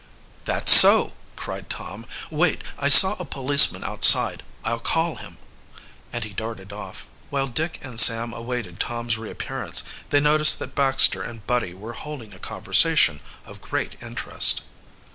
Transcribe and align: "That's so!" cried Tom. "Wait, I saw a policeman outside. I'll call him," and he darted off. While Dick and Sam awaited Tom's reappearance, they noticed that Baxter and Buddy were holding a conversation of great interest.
"That's 0.45 0.71
so!" 0.71 1.13
cried 1.35 1.69
Tom. 1.69 2.07
"Wait, 2.31 2.63
I 2.79 2.87
saw 2.87 3.15
a 3.19 3.23
policeman 3.23 3.83
outside. 3.83 4.41
I'll 4.65 4.79
call 4.79 5.17
him," 5.17 5.37
and 6.11 6.23
he 6.23 6.33
darted 6.33 6.73
off. 6.73 7.07
While 7.29 7.45
Dick 7.45 7.77
and 7.83 7.99
Sam 7.99 8.33
awaited 8.33 8.79
Tom's 8.79 9.19
reappearance, 9.19 9.83
they 10.09 10.19
noticed 10.19 10.57
that 10.57 10.73
Baxter 10.73 11.21
and 11.21 11.45
Buddy 11.45 11.75
were 11.75 11.93
holding 11.93 12.33
a 12.33 12.39
conversation 12.39 13.19
of 13.45 13.61
great 13.61 13.95
interest. 14.01 14.63